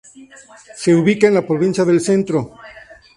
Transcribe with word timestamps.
Se 0.75 0.95
ubica 0.95 1.27
en 1.27 1.35
la 1.35 1.45
Provincia 1.45 1.85
del 1.85 2.01
Centro. 2.01 2.57